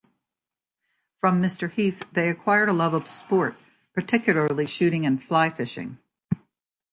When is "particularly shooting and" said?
3.93-5.21